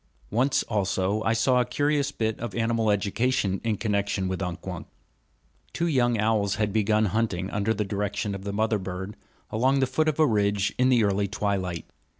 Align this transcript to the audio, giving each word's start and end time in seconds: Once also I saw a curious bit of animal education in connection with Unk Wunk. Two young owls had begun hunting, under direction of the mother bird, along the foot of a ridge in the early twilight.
Once 0.31 0.63
also 0.63 1.21
I 1.25 1.33
saw 1.33 1.61
a 1.61 1.63
curious 1.65 2.11
bit 2.11 2.39
of 2.39 2.55
animal 2.55 2.89
education 2.89 3.61
in 3.63 3.77
connection 3.77 4.27
with 4.27 4.41
Unk 4.41 4.65
Wunk. 4.65 4.87
Two 5.73 5.85
young 5.85 6.17
owls 6.17 6.55
had 6.55 6.73
begun 6.73 7.05
hunting, 7.05 7.51
under 7.51 7.71
direction 7.71 8.33
of 8.33 8.43
the 8.43 8.51
mother 8.51 8.79
bird, 8.79 9.15
along 9.51 9.79
the 9.79 9.85
foot 9.85 10.07
of 10.09 10.19
a 10.19 10.25
ridge 10.25 10.73
in 10.79 10.89
the 10.89 11.03
early 11.03 11.27
twilight. 11.27 11.85